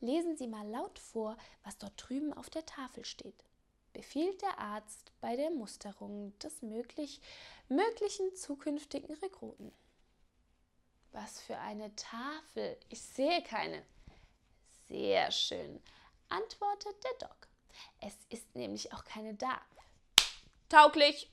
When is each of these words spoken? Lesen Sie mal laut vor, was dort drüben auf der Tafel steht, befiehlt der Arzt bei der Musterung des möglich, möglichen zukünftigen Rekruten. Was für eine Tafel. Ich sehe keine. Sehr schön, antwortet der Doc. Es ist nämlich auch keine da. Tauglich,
Lesen 0.00 0.36
Sie 0.36 0.46
mal 0.46 0.66
laut 0.66 0.98
vor, 0.98 1.36
was 1.62 1.76
dort 1.76 1.92
drüben 1.96 2.32
auf 2.32 2.48
der 2.48 2.64
Tafel 2.64 3.04
steht, 3.04 3.44
befiehlt 3.92 4.40
der 4.40 4.58
Arzt 4.58 5.12
bei 5.20 5.36
der 5.36 5.50
Musterung 5.50 6.38
des 6.38 6.62
möglich, 6.62 7.20
möglichen 7.68 8.34
zukünftigen 8.34 9.14
Rekruten. 9.16 9.72
Was 11.12 11.40
für 11.40 11.58
eine 11.58 11.94
Tafel. 11.96 12.78
Ich 12.88 13.02
sehe 13.02 13.42
keine. 13.42 13.84
Sehr 14.88 15.30
schön, 15.30 15.82
antwortet 16.28 16.96
der 17.04 17.28
Doc. 17.28 17.48
Es 18.00 18.16
ist 18.30 18.54
nämlich 18.54 18.92
auch 18.92 19.04
keine 19.04 19.34
da. 19.34 19.60
Tauglich, 20.68 21.30